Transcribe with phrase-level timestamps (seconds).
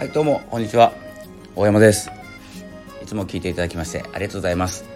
[0.00, 0.94] はいどうもこんにちは。
[1.54, 2.10] 大山です。
[3.02, 4.86] いつも聞いていただきましてありがとうございます、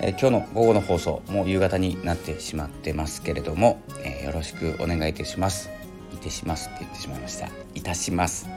[0.00, 5.68] えー、今日の午後の放送もう夕方になってしまってますけれども、えー、よろしくお願いいたします。
[6.14, 7.50] いてしますって言ってしまいました。
[7.74, 8.48] いたします、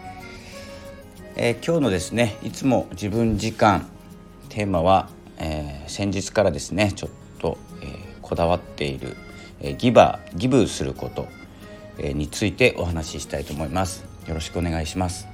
[1.35, 3.85] えー、今日のですねいつも自分時間
[4.47, 9.17] テーマは、え先日からですねちょっと、えこだわっている、
[9.59, 11.27] えギバーギブすること、
[11.97, 14.05] えについてお話ししたいと思います。
[14.25, 15.28] よろしくお願いします。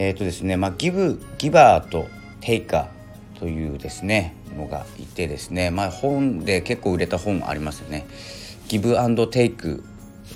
[0.00, 2.08] えっ、ー、とですね、まあ、ギブギバーと
[2.40, 8.06] テイカーというですねのがいてですね、まあ、本で結構売れた本ありますよね。
[8.66, 9.84] ギブアンドテイク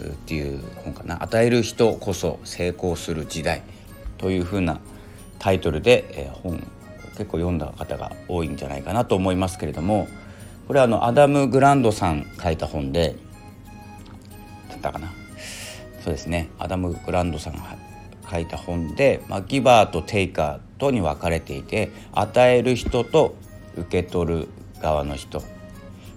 [0.02, 1.22] っていう本かな。
[1.22, 3.62] 与える人こそ成功する時代
[4.18, 4.80] というふうな
[5.38, 6.58] タイトルで、えー、本
[7.12, 10.08] 結構読んだ方が多いんじゃないかなと思いますけれども
[10.66, 13.16] これはあのアダム・グランドさん書いた本で
[14.68, 15.10] だったかな。
[16.02, 16.50] そうですね。
[16.58, 17.78] アダム・グランドさんが
[18.30, 23.36] 書いた本で、まあ、ギバーとテイカーとに分かれていて与える人と
[23.76, 24.48] 受け取る
[24.80, 25.42] 側の人。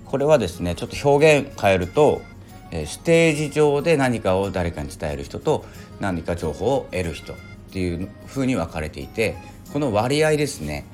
[0.05, 2.21] これはですねちょっと表現変えると
[2.85, 5.65] ステージ上で何かを誰かに伝える人と
[5.99, 7.35] 何か情報を得る人っ
[7.71, 9.37] ていうふうに分かれていて
[9.73, 10.85] この割合ですね、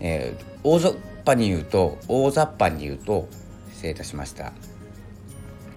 [0.00, 3.28] えー、大雑把に言うと大雑把に言うと
[3.72, 4.52] 失礼いたしました。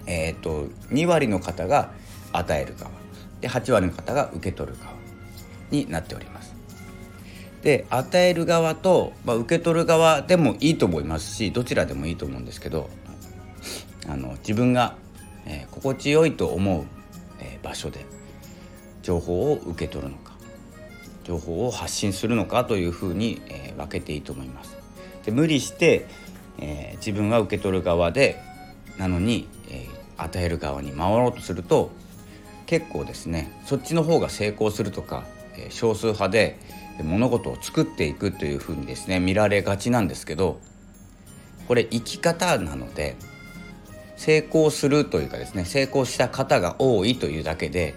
[0.06, 1.92] えっ、ー、と2割の方が
[2.32, 3.05] 与える側。
[3.40, 4.94] で8割の方が受け取る側
[5.70, 6.54] になっております。
[7.62, 12.88] で与える側と、まあ、受け取る側でもいいと思いますしどちらでもいいと思うんですけど
[14.08, 14.94] あの自分が、
[15.46, 16.84] えー、心地よいと思う、
[17.40, 18.06] えー、場所で
[19.02, 20.34] 情報を受け取るのか
[21.24, 24.76] 情報を発信するのかというふうに、えー、分けていいと思います。
[25.24, 26.06] で無理して、
[26.60, 28.40] え自分が受け取る側で
[28.96, 31.90] なのに、え与える側に回ろうとすると
[32.66, 35.24] 結構ですねそっちの方が成功するとか、
[35.70, 36.58] 少数派で
[37.02, 40.60] 物事を作っていくというふうにですね見られがちなんですけど
[41.68, 43.16] これ生き方なので
[44.16, 47.94] 成功するというかですね成功した方が多いというだけで、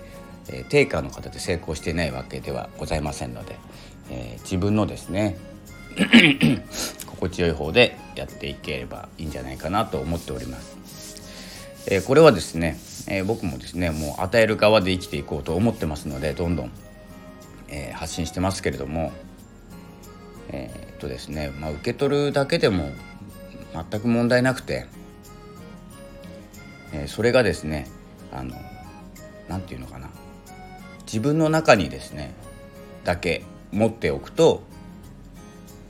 [0.50, 3.58] えー、定価の方で成功していないわけではございませんので、
[4.09, 5.38] えー、自分のですね
[7.08, 11.85] 心地よい方でやっていければいいんじゃないかなと思っております。
[11.88, 16.71] えー、これはですねえー、僕もですねもう与える側で生きていこうと思ってますのでどんどん、
[17.69, 19.11] えー、発信してますけれども
[20.49, 22.89] えー、っとですね、まあ、受け取るだけでも
[23.73, 24.87] 全く問題なくて、
[26.91, 27.87] えそれがですね
[28.31, 28.55] あの
[29.47, 30.09] 何て言うのかな
[31.05, 32.33] 自分の中にですね
[33.03, 34.63] だけ持っておくと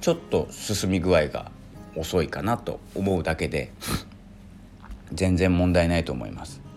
[0.02, 1.52] ちょっと進み具合が
[1.96, 3.72] 遅いかなと思うだけで
[5.14, 6.69] 全然問題ないと思います。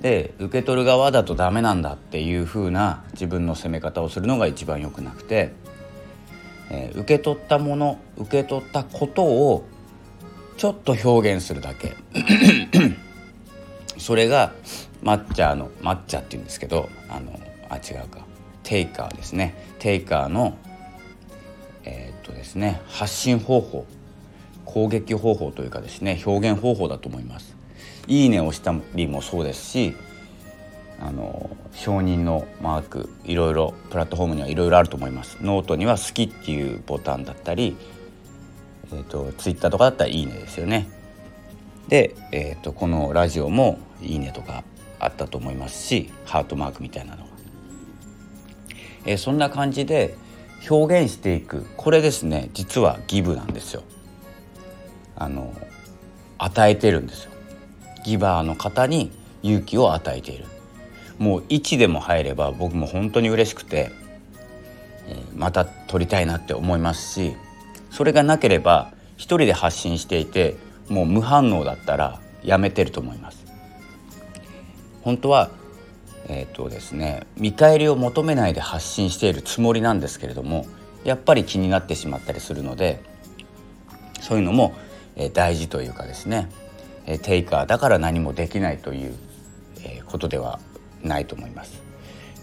[0.00, 5.52] で受け取る側だとダメなんだっていう風な自分の責め方をするのが一番良くなくて、
[6.70, 9.64] えー、受け取ったもの受け取ったことを
[10.56, 11.94] ちょっと表現するだけ。
[13.98, 14.52] それが
[15.02, 17.38] マッチャーのマッチャーっていうんですけどあの
[17.68, 18.26] あ違うか。
[18.62, 19.54] テイカーですね。
[19.78, 20.56] テイカーの
[21.84, 23.86] えー、っとですね発信方法
[24.64, 27.61] 攻撃方法というかですね表現方法だと思います。
[28.08, 29.94] いいねをしたりもそうですし
[31.00, 35.38] あの承認のマークいろいろプラットフォームにはいろいろあると思います。
[35.40, 37.76] ノートには「好き」っていうボタンだったり、
[38.92, 40.88] えーと、ツイッターとかだったら「いいね」ですよね。
[41.88, 44.62] で、えーと、このラジオも「いいね」とか
[45.00, 47.30] あったと思いますしハートマークみたいなのが、
[49.04, 50.14] えー、そんな感じで
[50.70, 51.66] 表現していく。
[51.76, 53.82] これですね実はギブなんですよ。
[55.16, 55.52] あの
[56.38, 57.31] 与えてるんですよ。
[58.04, 59.10] ギバーの方に
[59.42, 60.44] 勇気を与えている。
[61.18, 63.92] もう1でも入れば僕も本当に嬉しくて、
[65.06, 67.36] えー、また撮りたいなって思いますし
[67.90, 70.56] それがなければ一人で発信していて
[70.88, 73.46] もう無反応だったらやめてると思います。
[75.02, 75.50] 本当は
[76.28, 80.66] えっ、ー、とですね見返りを求めないで発信しているつもりなんですけれども
[81.04, 83.02] やっぱり気になってしまったりするので
[84.20, 84.74] そういうのも、
[85.16, 86.48] えー、大事というかですね
[87.06, 89.14] えテイカーだから何もできないという、
[89.84, 90.60] えことでは
[91.02, 91.82] ないと思います。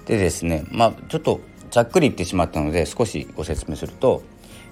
[0.05, 1.39] でですねまあちょっと
[1.71, 4.23] ざっくり言ってしまったので少しご説明すると、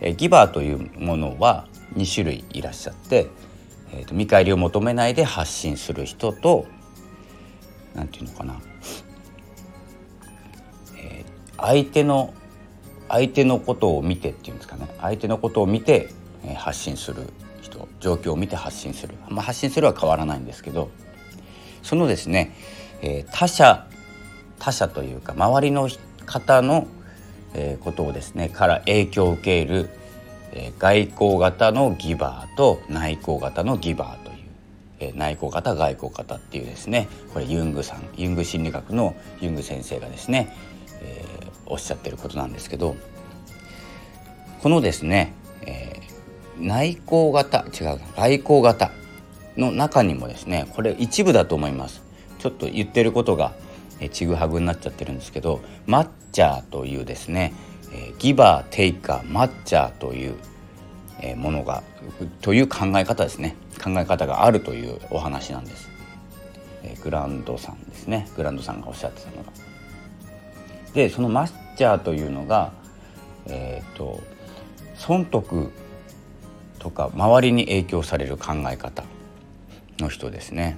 [0.02, 3.28] えギバーというものは2種類いらっしゃって、
[3.94, 6.66] えーと、見返りを求めないで発信する人と
[7.96, 8.60] 何て言うのかな、
[10.98, 12.34] えー、相手の
[13.10, 14.88] 相手のことを見てっていうんですかね。
[15.00, 16.10] 相手のことを見て、
[16.56, 17.24] 発信する。
[18.00, 20.90] 状況を見て発信する、まあ、発信するは変わらないんですけど
[21.84, 22.56] そのですね、
[23.02, 23.88] えー、他者
[24.60, 25.90] 他者というか周りの
[26.26, 26.88] 方の、
[27.54, 29.90] えー、ことをですねから影響を受ける、
[30.52, 34.38] えー、外交型のギバーと内向型のギバーという、
[35.00, 40.56] えー、内向型外向型っていうですねこれユングさんユング心理学のユング先生がですね、
[41.02, 42.96] えー、おっしゃってることなんですけど
[44.60, 45.34] このですね、
[46.60, 48.92] 内向型違う外向型
[49.58, 52.04] の中にもですねこれ一部だと思います。
[52.40, 53.54] ちょっと言ってることが
[54.12, 57.54] ちぐはぐになっちゃってるんですけどマッチャーというですね、
[57.92, 60.36] えギバーテイカーマッチャーという、
[61.20, 61.82] えものが
[62.42, 63.56] という考え方ですね。
[63.84, 65.90] 考え方があるというお話なんです、
[66.84, 68.28] えグランドさんですね。
[68.36, 69.52] グランドさんがおっしゃってたのが。
[70.94, 72.72] でそのマッチャーというのが
[73.48, 74.22] えっ、ー、と
[74.96, 75.72] 損得
[76.80, 79.04] とか周りに影響される考え方
[80.00, 80.78] の人ですね。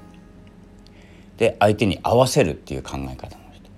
[1.38, 3.70] で相手に合わせるっていう考え方の人。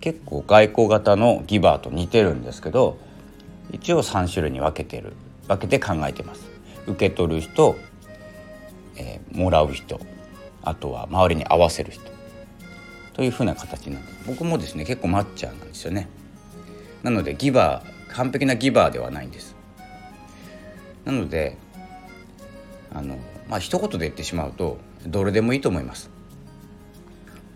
[0.00, 2.98] 結構外交型のギバーと似てるんですけど
[3.72, 5.12] 一応3種類に分けてる。
[5.46, 6.46] 分けて考えてます。
[6.86, 7.76] 受け取る人、
[8.96, 10.00] えー、もらう人
[10.62, 12.02] あとは周りに合わせる人。
[13.14, 14.18] というふうな形なんです。
[14.26, 16.08] 僕もですね結構マッチャーなんですよね。
[17.02, 19.57] なのでギバー完璧なギバーではないんです。
[21.08, 21.56] なので
[22.92, 23.18] あの
[23.48, 24.76] まあ一言で言ってしまうと
[25.06, 26.10] どれでもいいと思います。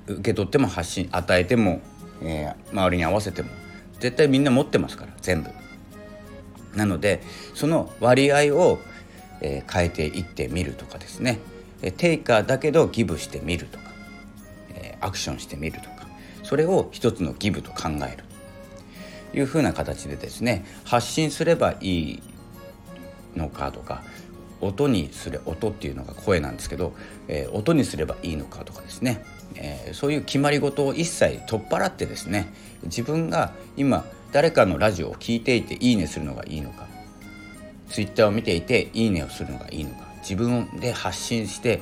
[0.07, 1.81] 受け取っても発信与えても、
[2.23, 3.51] えー、周りに合わせても
[4.01, 5.51] 絶対みんな持ってますから全部。
[6.75, 7.23] なので
[7.55, 8.79] その割合を、
[9.43, 11.39] えー、変えていってみるとかですね、
[11.83, 13.85] えー、テイカーだけどギブしてみるとか、
[14.75, 16.07] えー、アクションしてみるとか
[16.43, 18.25] それを一つのギブと考える。
[19.33, 22.23] というふうな形でですね発信すればいい
[23.37, 24.03] のかとか
[24.61, 26.95] 音にする音っていうのが声なんですけど、
[27.29, 29.25] えー、音にすればいいのかとかですね、
[29.57, 32.53] えー、そういう決まり事を一切取っ払ってですね
[32.85, 36.87] 自分が今誰かのラジオを聴いていていいねするのがいいのか
[37.89, 41.81] ツイッターを見ていていいねをするのがいいのか自分で発信して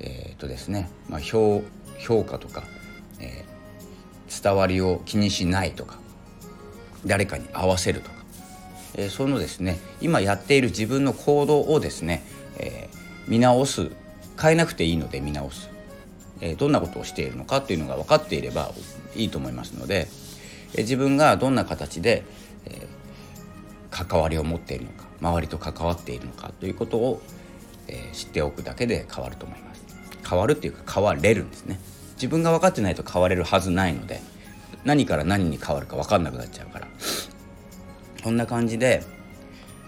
[0.00, 1.62] えー、っとですね、まあ、評
[1.98, 2.62] 評価とか、
[3.20, 5.98] えー、伝わりを気にしないとか
[7.06, 8.17] 誰かに合わせるとか、
[8.98, 12.22] え、そのですね今やっている自分の行動をですね、
[12.58, 12.90] え、
[13.26, 13.90] 見直す
[14.38, 15.70] 変えなくていいので見直す
[16.40, 18.72] えどんなことをしているのかっていうのが分かっていれば
[19.14, 20.08] いいと思いますので、
[20.76, 22.22] え自分がどんな形で、
[22.66, 22.86] え
[23.90, 27.20] 関わりを持っているのか周りと関わっているのかということを、
[27.88, 29.82] え知っておくだけで変わると思います。
[30.28, 31.80] 変わるっていうか変われるんですね。
[32.14, 34.20] 自分が分かってないと変われるはずないので
[34.84, 36.88] 何から何に変わるか分かんなくなっちゃうから
[38.22, 39.02] こんな感じで、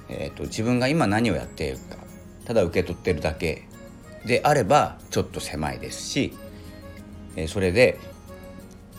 [0.08, 1.96] えーと、自分が今何をやっているか
[2.44, 3.64] ただ受け取ってるだけ
[4.24, 6.34] であればちょっと狭いですし、
[7.36, 7.98] えそれで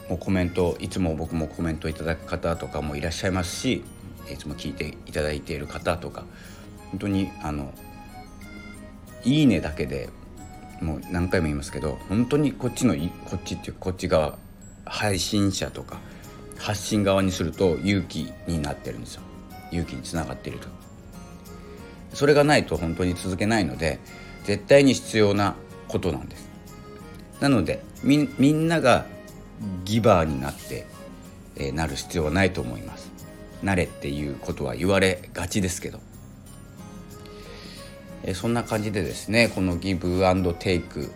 [0.09, 3.83] もうコメントいつも僕もコメントいただく方とかもいらっしゃいますし
[4.31, 6.25] いつも聞いていただいている方とか
[6.91, 7.73] 本当にあの
[9.23, 10.09] いいねだけで
[10.81, 12.95] もう何回も言いますけど本当にこっちの
[13.25, 14.37] こっちっていうこっち側
[14.85, 15.99] 配信者とか
[16.61, 19.23] 発信側にすると勇気になってるんですよ。
[19.71, 20.67] 勇気につながっていると。
[22.13, 23.99] それがないと本当に続けないので
[24.43, 25.55] 絶対に必要な
[25.87, 26.49] ことなんです。
[27.39, 29.05] なのでみんなが
[29.85, 30.85] ギバーになって、
[31.55, 33.11] えー、なる必要はないと思います。
[33.63, 35.99] なれっていうことは言われがちですけど、
[38.23, 41.11] えー、そんな感じでですねこのギブアンドテイク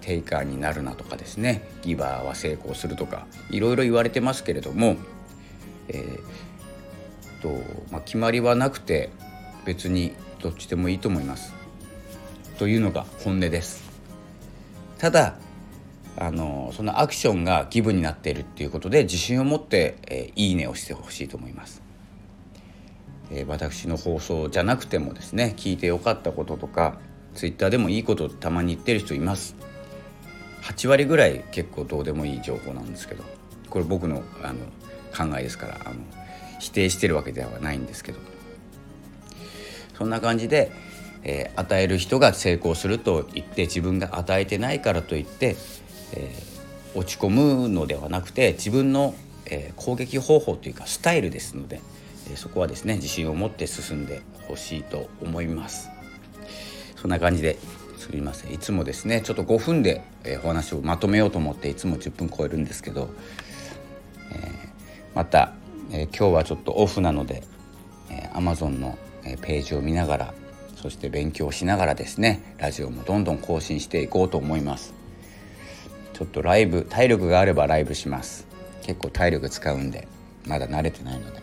[0.00, 4.96] テイカーになるなとかですねギバーは成功するとかいろいろ言われてますけれども、
[5.88, 7.48] えーと
[7.90, 9.10] まあ、決まりはなくて
[9.64, 11.52] 別にどっちでもいいと思います。
[12.58, 13.90] というのが本音です。
[14.98, 15.36] ただ
[16.16, 21.82] あのそのアクションがギブになっているっていうことで自信を持って、えー、いいねをしてほしいと思います、
[23.30, 26.98] えー、私の放送じゃなくてもですね聞いてよかったこととか
[27.34, 29.56] ツイッターでもいいことたまに言ってる人います。
[30.62, 33.24] 8割ぐらい結構どうでもいい情報なんですけど
[33.68, 34.66] これ僕のあの
[35.16, 35.96] 考えですからあの
[36.58, 38.18] 否定してるわけではないんですけど。
[39.96, 40.72] そんな感じで
[41.22, 45.56] えー、与える人が成功すると言って自分が与えてないからといって、
[46.14, 49.14] えー、落ち込むのではなくて自分の、
[49.46, 51.80] えー、攻撃方法というかスタイルですので、
[52.30, 55.90] えそこはですね自信を持って進んでほしいと思います。
[56.96, 57.56] そんな感じで
[58.10, 58.52] すみません。
[58.52, 63.08] いつもですねちょっと5分で、えお話をまとめようと思っていつも10分超えるんですけど、
[64.32, 64.52] え
[65.14, 65.52] また、
[65.92, 67.44] え今日はちょっとオフなので、
[68.10, 70.34] え Amazon のページを見ながら
[70.74, 74.92] そして勉強しながらですねラジオもどんどん更新していこうと思います。
[76.12, 78.46] ちょっとライブ体力があればライブします。
[78.82, 80.08] 結構体力使うんで
[80.46, 81.40] まだ慣れてないので。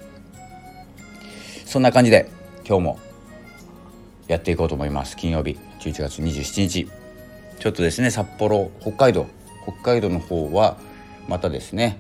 [1.66, 2.30] そんな感じで
[2.68, 3.00] 今日も
[4.28, 5.16] やっていこうと思います。
[5.16, 5.67] 金曜日。
[5.80, 6.90] 11月27日
[7.60, 9.28] ちょっとですね札幌北海道
[9.64, 10.78] 北海道の方は
[11.28, 12.00] またですね、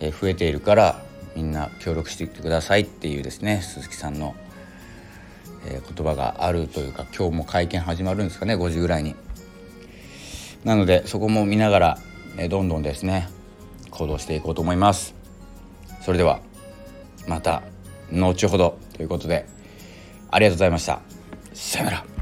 [0.00, 1.02] え、増えているから
[1.34, 4.36] みんな協力していってくださいっていうですね鈴木さんの、
[5.66, 9.14] え、言葉があるというか今日も会見始まるんですかね5時ぐらいに。
[10.64, 11.98] なのでそこも見ながら、
[12.36, 13.28] え、どんどんですね
[13.90, 15.14] 行動していこうと思います。
[16.02, 16.40] それでは
[17.26, 17.62] また
[18.10, 19.46] 後ほどということで
[20.30, 21.00] ありがとうございました。
[21.52, 22.17] さよなら。